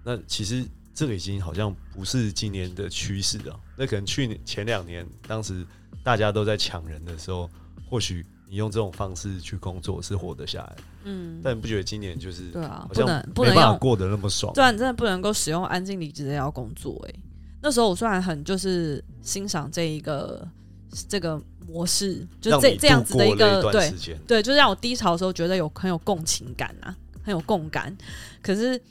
[0.04, 3.60] 那其实这个已经好像不是今年的趋势啊。
[3.78, 5.66] 那可能去年前两年当时。
[6.02, 7.48] 大家都在抢人的时候，
[7.90, 10.78] 或许你用这种方式去工作是活得下来。
[11.04, 14.54] 嗯，但你不觉得今年就是对啊，不能不能用过得那么爽？
[14.54, 17.04] 对啊，你真的不能够使用安静离职的要工作。
[17.08, 17.14] 哎，
[17.62, 20.48] 那时候我虽然很就是欣赏这一个
[21.08, 23.94] 这个模式，就这这样子的一个对
[24.28, 27.96] 对，就是让我低潮的时候觉得有很有共情感啊，很有共感。
[28.42, 28.82] 可是。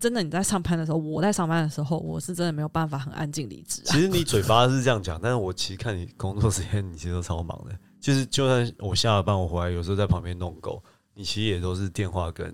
[0.00, 3.80] 真的，你在上班的时候，我在上班的时候，我是真的没有办法很安静离职。
[3.86, 7.74] 其实你嘴巴是这样讲，但是我其实看你工作时间，你其实都超忙的。
[8.02, 10.82] 就是就算我下了班，我回来有时候在旁边弄狗，
[11.14, 12.52] 你其实也都是电话跟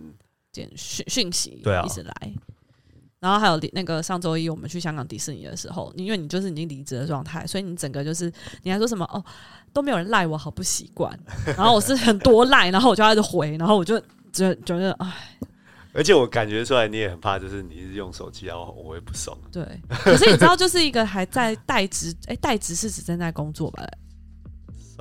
[0.52, 2.12] 简讯讯息，对啊，一直来。
[3.18, 9.22] 然后还有那个上周一我们去香港迪士尼的时候，因为你就是已经离职的状态，所以你整个就是你还说什么哦
[9.72, 11.18] 都没有人赖我，好不习惯。
[11.44, 14.00] 然后我是很多赖，然后我就开始回，然后我就
[14.32, 15.36] 觉觉得哎。
[15.92, 19.36] 而且我感觉出来，你也很怕，就是你是用手机，然后我会不爽。
[19.50, 23.84] 对，可是你知道，就是一个还在待职，哎，待职是指正在工作吧？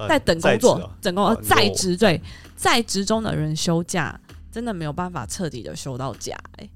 [0.07, 2.19] 在等工作，等工在职，对，
[2.59, 4.19] 在职中的人休假，
[4.51, 6.69] 真的没有办法彻底的休到假，哎，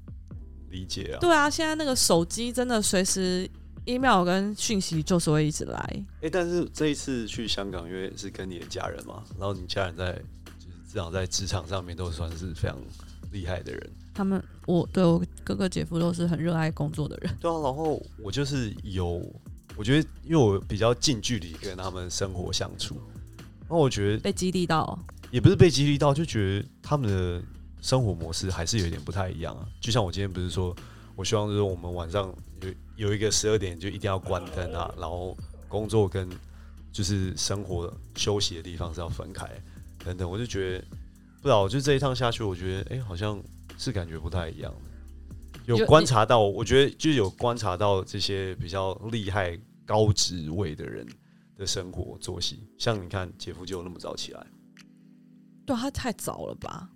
[0.70, 1.20] 理解啊。
[1.20, 3.46] 对啊，现在那个手机真的随时
[3.84, 6.04] email 跟讯息就是会一直来。
[6.22, 10.14] 哎，但是这一次去香港，因为是跟你的家人嘛，然后你家人在，
[10.58, 12.78] 就是至少在职场上面都算是非常
[13.30, 13.92] 厉害的人。
[14.14, 17.36] 他们，我对我哥哥姐夫都是很热爱工作的人。
[17.38, 19.22] 对啊，然后我就是有，
[19.76, 22.94] 我觉得因为我比较近距离跟他们生活相处，
[23.60, 24.98] 然后我觉得被激励到，
[25.34, 27.42] 也不是被激励到，就觉得他们的
[27.80, 29.66] 生活模式还是有点不太一样啊。
[29.80, 30.72] 就像我今天不是说，
[31.16, 36.30] 我希望就是我们晚上有有一个十二点就一定要关灯啊，然后工作跟
[36.92, 39.44] 就是生活休息的地方是要分开
[40.04, 40.84] 等等，我就觉得
[41.42, 43.42] 不知道，就这一趟下去，我觉得哎，好像。
[43.76, 51.04] 是感觉不太一样的，有观察到，我觉得就有观察到这些比较厉害高职位的人
[51.58, 54.46] 的生活作息，像你看姐夫就那么早起来，
[55.64, 56.88] 对他太早了吧？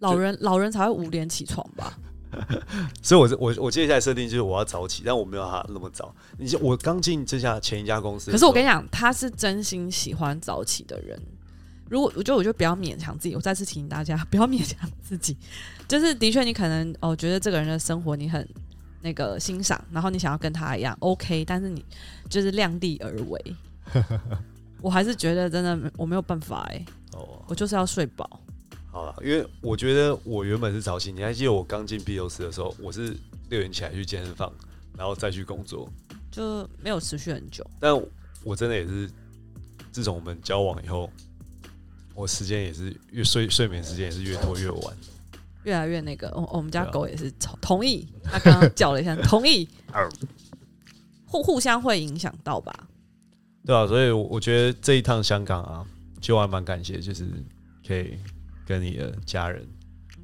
[0.00, 1.98] 老人老人才会五点起床吧？
[3.02, 6.14] 所以，我我我接下来设定就是我要早起，但我没有他那么早。
[6.38, 11.20] 你我刚进这家前一家公司，可是我跟你讲，他是真心喜欢早起的人。
[11.88, 13.34] 如果我觉得，我就不要勉强自己。
[13.34, 15.36] 我再次提醒大家， 不要勉强自己。
[15.88, 18.48] 就是的确，你可能哦，觉得这个人的生活你很
[19.02, 21.44] 那个欣赏，然后你想要跟他一样，OK。
[21.44, 21.84] 但是你
[22.28, 23.56] 就是量力而为。
[24.80, 26.84] 我还是觉得真的我没有办法哎。
[27.12, 27.42] 哦。
[27.48, 28.40] 我就是要睡饱。
[28.90, 31.12] 好了，因为我觉得我原本是早起。
[31.12, 33.16] 你还记得我刚进 B O 斯的时候，我是
[33.48, 34.52] 六点起来去健身房，
[34.96, 35.88] 然后再去工作，
[36.30, 37.64] 就没有持续很久。
[37.78, 37.94] 但
[38.42, 39.10] 我真的也是，
[39.92, 41.10] 自从我们交往以后。
[42.12, 44.96] 我时间也是越睡睡眠时间也是越拖越晚，
[45.62, 46.28] 越来越那个。
[46.34, 49.66] 我我们家狗也是同意，它刚刚叫了一下同意，
[51.24, 52.88] 互互相会影响到吧？
[53.70, 55.86] 对啊，所以我觉得这一趟香港啊，
[56.20, 57.24] 就还蛮感谢，就是
[57.86, 58.18] 可以
[58.66, 59.64] 跟你的家人，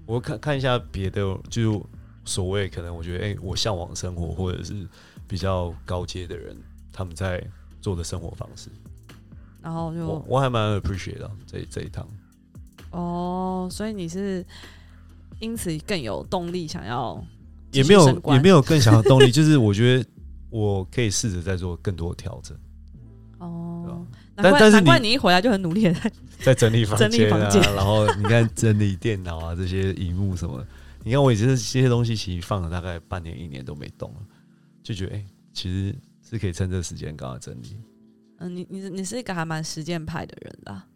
[0.04, 1.80] 我看看一下别的，就
[2.24, 4.84] 所谓可能我觉得，哎，我向往生活或者是
[5.28, 6.56] 比较高阶的人，
[6.92, 7.40] 他们在
[7.80, 8.68] 做的生活方式。
[9.62, 12.04] 然后就我我还蛮 appreciate 的这这一趟
[12.90, 14.44] 哦，所以你是
[15.38, 17.24] 因此更有动力想要
[17.70, 20.08] 也没有也没有更想要动力，就是我觉得
[20.50, 22.60] 我可以试着再做更多的调整哦。
[24.36, 26.12] 但但是你一回来就很努力在
[26.44, 30.64] 在整理房间啊，然后你看整理电脑啊这些荧幕什么，
[31.02, 34.20] 你看我以前这些东西其实放了大概半年一年都没动了，
[34.82, 35.94] 就觉得哎，其实
[36.28, 37.78] 是可以趁这时间刚刚整理。
[38.38, 40.86] 嗯，你你你是一个还蛮实践派的人啦，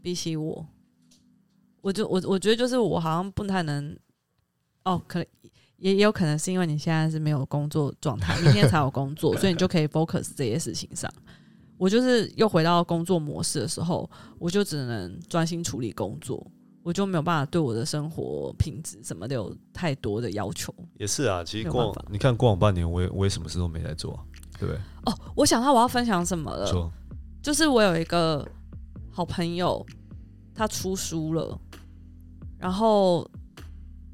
[0.00, 0.64] 比起我，
[1.80, 3.98] 我就我我觉得就是我好像不太能，
[4.84, 5.26] 哦，可能
[5.78, 11.12] 也也有可能是因为你现在是没有工作状态，明天才有工作，所以你就可以 focus 这些事情上。
[11.78, 16.44] 我就是又回到工作模式的时候，我就只能专心处理工作，
[16.82, 20.74] 我就没有办法对我的生活品质什么的有太多的要求。
[20.98, 24.18] 也是啊，其实过你看过往半年，我也我也什么事都没在做。
[24.58, 24.68] 对
[25.06, 26.92] 哦，我想到我要分享什么了，
[27.40, 28.44] 就是我有一个
[29.12, 29.86] 好朋友，
[30.52, 31.56] 他出书了，
[32.58, 33.24] 然后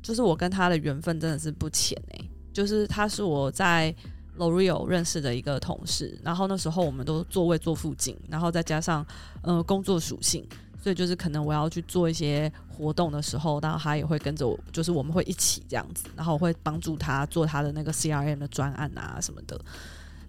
[0.03, 3.95] 就是我跟他的缘分真的是不浅哎、就是他是我在
[4.39, 9.07] L'Oreal 认识的一个同事，然后那时候我们都座位坐附近，然后再加上
[9.43, 10.45] 呃工作属性，
[10.83, 19.61] 所以就是可能我要去做一些活动的时候，然后他也会跟着我，就是我们会一起这样子，然后我会帮助他做他的那个 CRM 的专案啊什么的。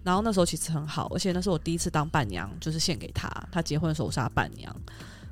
[0.04, 3.28] 然后那时候其实很好，而且那是我第一次当伴娘，就是献给他。
[3.50, 4.72] 他结婚的时候我是他伴娘，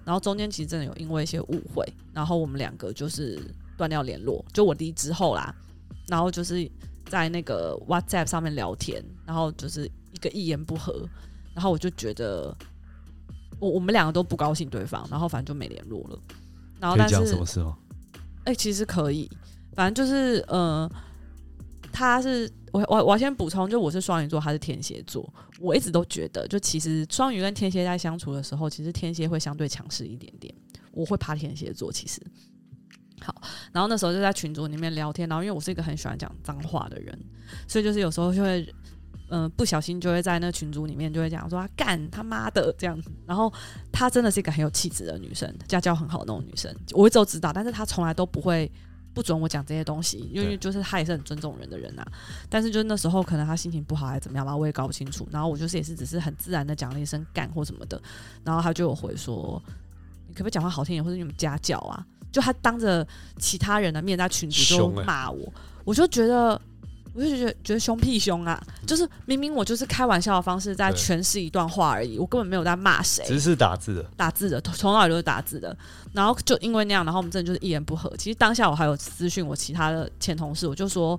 [0.04, 3.40] 然后中间其实真的有因为一些误会，然后我们两个就是
[3.76, 4.44] 断掉联络。
[4.52, 5.54] 就我离职后啦，
[6.08, 6.68] 然后就是
[7.06, 11.08] 在那个 WhatsApp 上面聊天，然后就是一个一言不合，
[11.54, 12.56] 然后我就觉得
[13.58, 16.18] 我我们两个都不高兴对方，然后反正就没联络了。
[16.80, 17.78] 然后但是讲？
[18.44, 19.30] 哎、其实可以，
[19.74, 20.90] 反正就是呃，
[21.90, 25.32] 他是我我我先补充，就我是双鱼座，他是天蝎座。
[25.60, 30.54] 我一直都觉得，就其实双鱼跟天蝎在相处的时候，其实天蝎会相对强势一点点。
[30.92, 32.20] 我会怕天蝎座，其实。
[33.24, 33.34] 好，
[33.72, 37.18] 然后那时候就在群组里面聊天，然后因为我是一个很喜欢讲脏话的人，
[37.66, 38.74] 所以就是有时候就会，
[39.30, 43.10] 嗯、不小心就会在那群组里面就会讲说啊干他妈的这样子。
[43.26, 43.52] 然后
[43.90, 48.70] 她真的是一个很有气质的女生，家教很好的那种女生，我一直都知道，但是她从来都不会
[49.14, 52.06] 不准我讲这些东西，因为就是她也是很尊重人的人啊。
[52.50, 55.26] 但是就是那时候可能她心情不好还是怎么样吧，我也搞不清楚。
[55.30, 58.00] 然后我就是也是只是很自然的讲了一声干或什么的，
[58.44, 59.60] 然后她就有回说，
[60.28, 62.06] 你可不可以讲话好听一点，或者你们家教啊？
[62.34, 63.06] 就他当着
[63.38, 65.50] 其他人的面在群组就凶欸骂我，
[65.84, 66.60] 我就觉得。
[67.16, 68.60] 我就觉得觉得凶屁凶啊！
[68.84, 73.24] 就是明明我就是开玩笑的方式在诠释一段话而已，我根本没有在骂谁。
[73.24, 75.76] 只是打字的，打字的，从从头到尾都是打字的。
[76.12, 78.12] 然后就因为那样，然后我们真的就是一言不合。
[78.16, 81.16] 其实当下我还有私讯我其他的前同事，我就说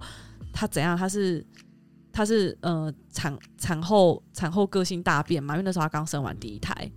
[0.52, 1.42] 他怎样，他是
[2.12, 6.92] 他是呃产产后产后个性大变嘛，因为那时候他刚生完第一胎。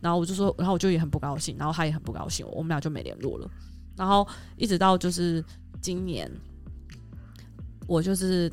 [0.00, 3.50] 然后我就说，然后我就也很不高兴，然后他也很不高兴，我们俩就没联络了。
[3.96, 5.44] 然后一直到就是
[5.80, 6.30] 今年，
[7.86, 8.52] 我就是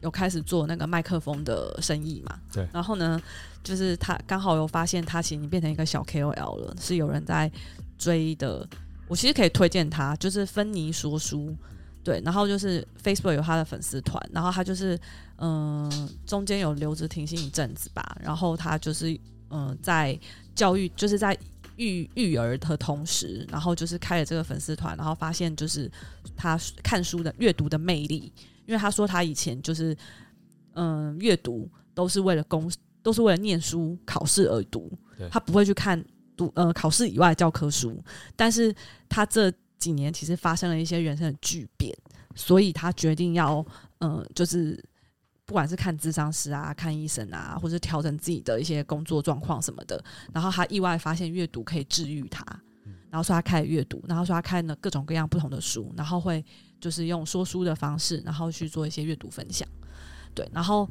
[0.00, 2.38] 有开始做那个麦克风的生意嘛。
[2.52, 3.20] 对然后呢，
[3.62, 7.50] 就是他刚好有发现他其实变成一个小 KOL 了，是有人在
[7.98, 8.66] 追的。
[9.08, 11.52] 我其实可以推荐他，就是芬妮说书，
[12.04, 14.96] 对，然后就是 Facebook 有他的粉丝团，然后他就是
[15.38, 19.18] 嗯、中间有留职停薪一阵子吧，然后他就是
[19.50, 20.18] 嗯、在
[20.54, 21.36] 教育，就是在
[21.76, 25.90] 育育儿的同时，然后就是开了这个粉丝团，然后发现就是
[26.36, 28.32] 他看书的阅读的魅力，
[28.66, 29.96] 因为他说他以前就是
[30.74, 32.70] 嗯阅读都是为了公
[33.02, 34.92] 都是为了念书考试而读，
[35.30, 36.04] 他不会去看
[36.36, 38.02] 读呃考试以外的教科书，
[38.36, 38.74] 但是
[39.08, 41.96] 他这几年其实发生了一些人生的巨变，
[42.34, 43.64] 所以他决定要
[43.98, 44.82] 呃就是。
[45.50, 50.00] 不管是看智商师啊、看医生啊，或者调整自己的一些工作状况什么的，
[50.32, 52.44] 然后他意外发现阅读可以治愈他，
[53.10, 56.44] 然后说他开始阅读，然后说他看了各种各样不同的书，然后会
[56.80, 59.68] 就是用说书的方式，然后去做一些阅读分享。
[60.36, 60.88] 对，然后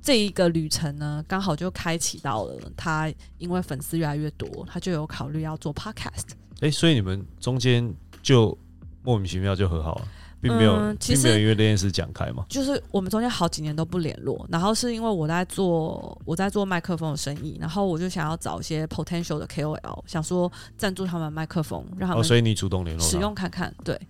[0.00, 6.30] 这一个旅程呢，刚好就开启到了他，因为粉丝越来越多，他就有考虑要做 podcast。
[6.62, 8.56] 哎、所以你们中间就
[9.02, 10.08] 莫名其妙就和好了，
[10.40, 12.44] 并没有，嗯其实并没有因为这件事讲开嘛。
[12.48, 24.00] 就是我们中间好几年都不联络，然后是因为我在做我在做麦克风的生意，然后我就想要找一些 potential 的 KOL，想说赞助他们麦克风，让他哦，们所以你主动联络使用看看，对。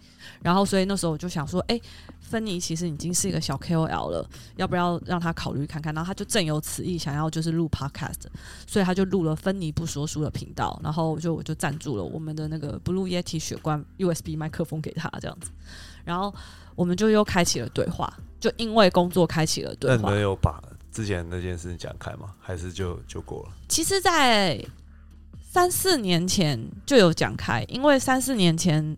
[0.43, 1.79] 然后所以那时候我就想说，哎、
[2.21, 5.93] 芬妮其实已经是一个小 KOL 了，要不要让他考虑看看？
[5.95, 8.23] 然后他就正有此意，想要就是录 podcast，
[8.66, 15.51] 所以他就录了芬妮不说书的频道，然后就我就赞助了我们的那个 Blue Yeti 雪罐 USB 麦克风给他这样子，
[16.11, 16.35] 然后
[16.75, 20.23] 我们就又开启了对话，就因为工作开启了对话那你们。
[20.23, 22.35] 有把之前那件事讲开吗？
[22.40, 23.53] 还是就就过了？
[23.68, 24.61] 其实，在
[25.40, 28.96] 三四年前就有讲开，因为三四年前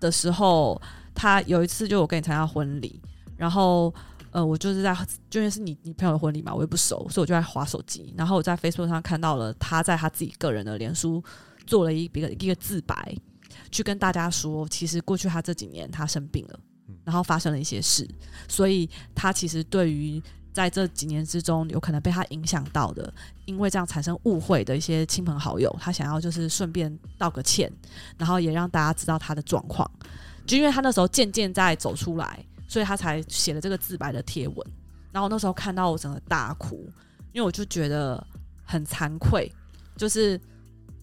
[0.00, 0.80] 的时候，
[1.14, 3.00] 他有一次就我跟你参加婚礼，
[3.36, 3.94] 然后
[4.32, 4.92] 呃，我就是在
[5.30, 11.22] 就因为是你你朋友的婚礼嘛，我也不熟，所以我就在划手机，然后我在 Facebook 上看到了他在他自己个人的脸书
[11.66, 13.16] 做了一个一个自白，
[13.72, 16.60] 去跟大家说，其实过去他这几年他生病了，
[17.04, 18.06] 然后发生了一些事，
[18.46, 23.12] 所以他其实对于在这几年之中有可能被他影响到的，
[23.46, 27.72] 因为这样产生误会的一些亲朋好友，他想要就是顺便道个歉，
[28.18, 29.90] 然后也让大家知道他的状况。
[30.44, 34.66] 就因为他那时候渐渐在走出来，所以他才写了这个自白的贴文。
[35.10, 36.86] 然后那时候看到我整个大哭，
[37.32, 38.22] 因为我就觉得
[38.64, 39.50] 很惭愧，
[39.96, 40.38] 就是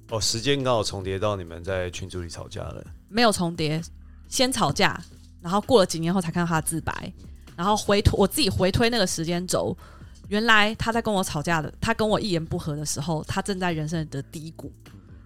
[0.10, 2.86] 哦，时间刚好重叠到你们在群组里吵架了。
[3.08, 3.82] 没有重叠，
[4.28, 5.00] 先吵架，
[5.41, 7.13] 然后过了几年后才看到他自白，
[7.56, 9.76] 然后回推我自己回推那个时间轴，
[10.28, 14.72] 原来他在跟我吵架的，他跟我一言不合的时候，他正在人生的低谷，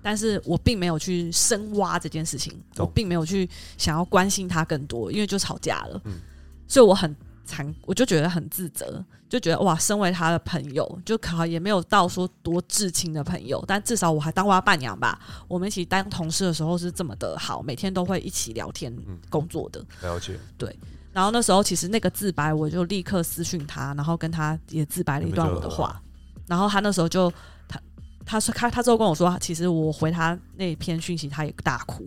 [0.02, 6.20] 但是我并没有去深挖这件事情，我并没有去想要关心他更多，因为就吵架了，嗯。
[6.68, 7.16] 所以我很
[7.48, 15.20] 惭，我就觉得很自责，就觉得哇，身为他的朋友，就可能也没有到说多至亲的朋友，但至少我还当过他伴娘吧。
[15.48, 19.84] 我们一起当同事的时候是这么的好，每天都会一起聊天嗯工作的。
[20.02, 20.76] 了解，对
[21.12, 26.02] 然后那时候其实那个自白，我就立刻私讯他，然后跟他也自白了一段我的话。
[26.48, 27.32] 然后他那时候就
[27.68, 27.80] 他
[28.26, 32.04] 他说他他之后跟我说，其实我回他那篇讯息，他也大哭。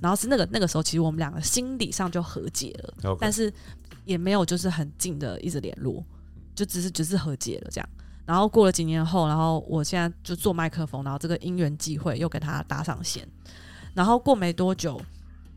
[0.00, 3.52] 然后是那个那个时候，其实我们两个心理上就和解了但是
[4.04, 6.04] 也没有就是很近的一直联络，
[6.54, 7.88] 就只是只是和解了这样。
[8.24, 13.26] 然后过了几年后，然后我现在就做麦克风，然后这个因缘际会又跟他搭上线。
[13.94, 15.00] 然后过没多久，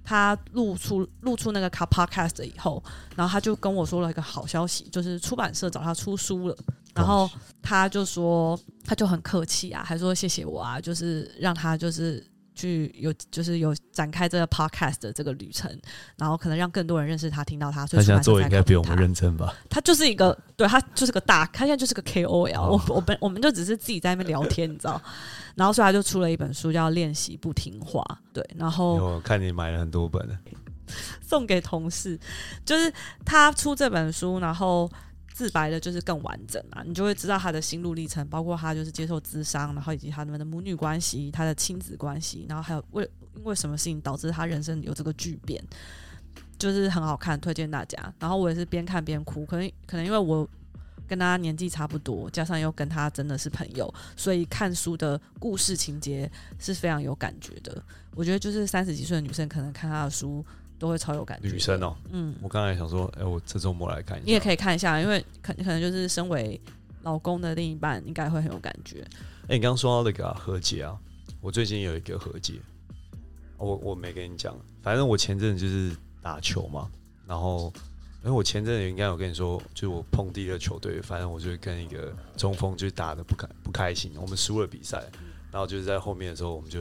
[0.03, 2.83] 他录出录出那个卡 podcast 以后，
[3.15, 6.57] 然后他就跟我说了一个好消息，就是出版社找他出书了。
[6.93, 7.29] 然后
[7.61, 15.69] 他就说，他就很客气啊，还说谢谢我啊，就是让他就是去有就是有展开这个 podcast 的这个旅程，
[16.17, 17.85] 然后可能让更多人认识他，听到他。
[17.85, 19.53] 所以他现在做的应该比我们认真吧？
[19.69, 24.99] 他就是一个，对他就是个大，他现在就是个 KOL、哦我我本我们就只是自己在那边聊天，你知道。
[25.55, 28.01] 然后所以他就出了一本书叫《练习不听话》，
[28.33, 30.21] 对，然后我看你买了很多本，
[31.21, 32.19] 送给同事，
[32.65, 32.91] 就是
[33.23, 34.89] 他出这本书，然后
[35.35, 43.03] 自白的就是更完整嘛，你就会知道他的心路历程，包括他就是接受智商，然后以及他们的母女关系、他的亲子关系，然后还有为
[43.35, 45.61] 因为什么事情导致他人生有这个巨变，
[46.57, 48.13] 就是很好看，推荐大家。
[48.17, 50.47] 然后我也是边看边哭，可能可能因为我。
[51.07, 57.79] 跟他年纪差不多，加上又跟他真的是朋友，所以看书的故事情节是非常有感觉的。
[58.15, 60.43] 我觉得就是三十几岁的女生可能看他的书
[60.77, 61.47] 都会超有感觉。
[61.47, 66.59] 女生哦，嗯，我刚才想说，哎，我这周末来看一下，你也可以看一下，因为可可能就是身为
[67.03, 69.05] 老公的另一半，应该会很有感觉。
[69.43, 70.97] 哎、你刚刚说到那个、啊、和解啊，
[71.41, 72.53] 我最近有一个和解，
[73.57, 76.89] 我我没跟你讲，反正我前阵子就是打球嘛，
[77.27, 77.71] 然后
[78.23, 85.03] 因为我前阵子应该有跟你说，就是我碰第一个球队，反正我就跟一个中锋就是打的不开不开心，我们输了比赛，
[85.51, 86.79] 然后就是在后面的时候，我们就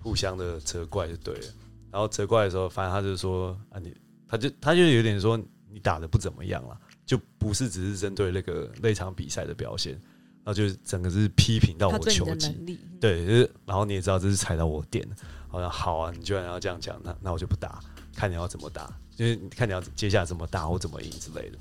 [0.00, 1.46] 互相的责怪就对了，
[1.90, 3.94] 然后责怪的时候，反正他就说啊你，
[4.28, 5.36] 他就他就有点说
[5.70, 10.00] 你打的不怎么样了，就不是只是针对那个那场比赛的表现。
[10.44, 15.06] 然后就是整个是批评到我球技，对，就是然后你也知道这是踩到我点，
[15.46, 17.80] 好像好啊，你居然要这样讲，那那我就不打，
[18.16, 21.58] 看你要怎么打，就是你看你要接下来怎么打我怎么赢之类的。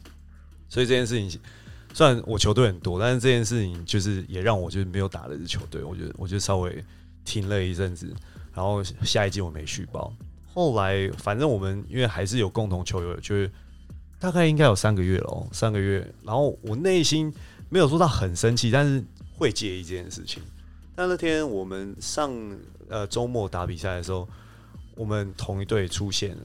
[0.69, 1.37] 所以这件事情
[1.91, 6.81] 虽然我球队很多，但是这件事情就是也让我就是没有打的是球队，我觉得我就稍微
[7.25, 8.15] 停了一阵子，
[8.57, 10.11] 然后下一季我没续报。
[10.51, 13.51] 后来反正我们因为还是有共同球友，就是
[14.19, 16.11] 大概应该有三个月了哦，三个月。
[16.23, 17.31] 然后我内心
[17.69, 19.03] 没有说到很生气，但是
[19.37, 20.41] 会介意这件事情。
[20.95, 22.33] 但那天我们上
[22.89, 24.27] 呃周末打比赛的时候，
[24.95, 26.43] 我们同一队出现了，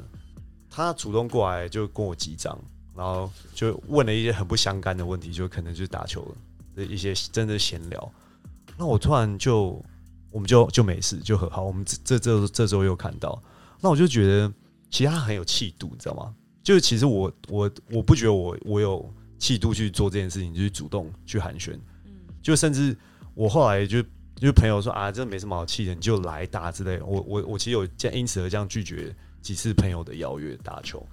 [0.68, 2.62] 他主动过来就跟我击掌，
[2.94, 6.36] 然后就问了一些很不相干的问题，就可能就是打球
[6.76, 8.12] 的一些真的闲聊。
[8.76, 9.82] 那我突然就
[10.32, 13.40] 我们就就没事就和好，我们这这这这周又看到，
[13.80, 14.52] 那我就觉得
[14.90, 16.34] 其实他很有气度，你知道吗？
[16.62, 22.96] 就是其实我我我不觉得我我有气度去做这件事情，就是主动去寒暄，嗯就甚至
[23.34, 24.02] 我后来就
[24.36, 27.04] 就是朋友说啊，这没什么好气的，你就来打之类的。
[27.04, 31.04] 我我我其实有这样因此而这样拒绝几次朋友的邀约打球。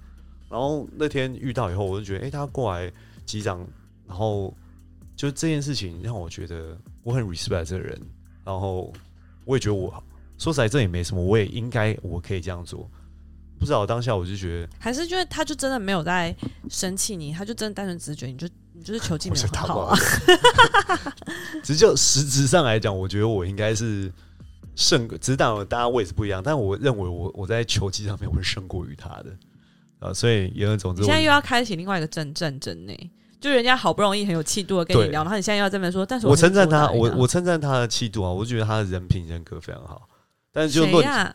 [0.48, 2.92] 然后那天遇到以后，我就觉得，哎、他过来
[3.24, 3.64] 击掌，
[4.06, 4.52] 然后
[5.16, 8.00] 就这件事情让我觉得我很 respect 这个人，
[8.44, 8.92] 然后
[9.50, 9.92] 我也觉得我
[10.38, 12.88] 说实在这也没什么，我也应该我可以这样做。
[13.58, 16.34] 不知道当下我就觉得还是因为他就真的没有在
[16.68, 19.98] 生气你，他就真的单纯只是觉得你就你就是球技没有好啊。
[21.64, 24.10] 只是就实质上来讲，我觉得我应该是
[24.76, 29.36] 胜，只是当然大家位置不一样，但我认为我我在球技上面会胜过于他的，
[29.98, 33.10] 啊，所以言而总之我，现在又要开启另外一个战战争呢，
[33.40, 40.08] 就人家好不容易很有气度的跟你聊，然后你现在要这么说，但是我称赞他，我我称赞他的气度啊，我就觉得他的人品人格非常好，
[40.52, 41.34] 但是就论？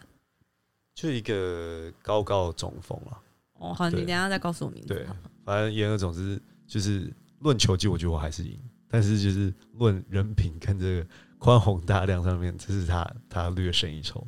[0.94, 3.20] 就一个高高的中锋啊，
[3.60, 4.88] 哦，好，你等一下再告诉我名字。
[4.94, 5.06] 对。
[5.44, 8.58] 反正言而总之就是论球技，我觉得我还是赢，
[8.90, 11.06] 但是就是论人品跟这个
[11.38, 14.26] 宽宏大量上面，这是他他略胜一筹，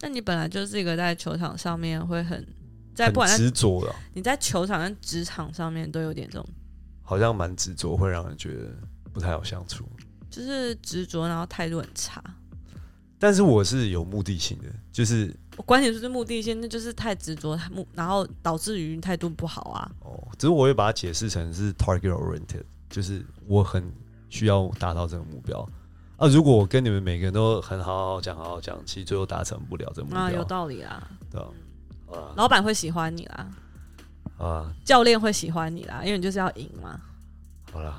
[0.00, 2.46] 那你本来就是一个在球场上面会很
[2.94, 3.94] 在不管在执着的。
[4.12, 6.46] 你在球场跟职场上面都有点这种，
[7.12, 8.70] 好像蛮执着，会让人觉得
[9.12, 9.84] 不太好相处。
[10.30, 12.24] 就是执着，然后态度很差。
[13.18, 19.92] 但是我是有目的性的，就是我关键就是目的性，那就是太执着，目然后导致于态度不好啊。
[20.00, 23.92] 哦，只是我会把它解释成是 target oriented，就是我很
[24.30, 25.68] 需要达到这个目标啊。
[26.16, 31.10] 啊，如果我跟你们每个人都很好好讲，好好讲，其实最后达成不了这目标，啊，有道理啊。
[31.30, 31.38] 对？
[31.38, 33.50] 啊老板会喜欢你啦，
[34.42, 37.00] 啊，教练会喜欢你啦，因为你就是要赢嘛。
[37.70, 37.94] 好了，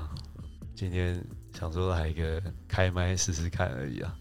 [0.74, 1.24] 今天
[1.58, 4.14] 想说来一个开麦试试看而已啊，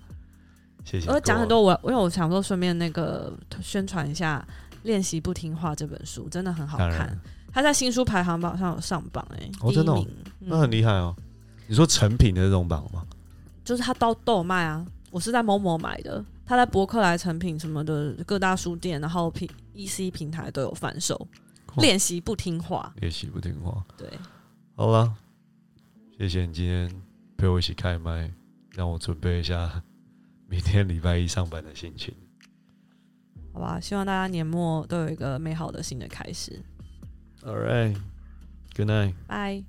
[0.86, 1.10] 谢谢。
[1.12, 4.44] 我讲很多，我因为我想说顺便那个宣传一下
[4.84, 7.20] 《练习不听话》这本书，真的很好看。
[7.52, 9.94] 他在新书排行榜上有上榜哎、哦真的。
[10.40, 11.16] 那很嗯，厉害哦。
[11.68, 13.06] 你说成品的这种榜吗？
[13.66, 21.28] 就是他都都有卖啊，我是在某某买的，他在博客来成品什么的各大书店，然后平 E C 平台都有贩售。
[21.74, 23.84] 酷练习不听话，练习不听话。
[23.98, 24.10] 对，
[24.76, 25.16] 好了，
[26.18, 26.90] 谢谢你今天
[27.38, 28.32] 陪我一起开麦，
[28.72, 29.84] 让我准备一下
[30.48, 32.14] 明天礼拜一上班的心情。
[33.54, 36.62] 好吧，希望大家年末都有一个美好的新的开始。
[37.44, 37.96] All right,
[38.76, 39.14] good night.
[39.28, 39.64] 拜。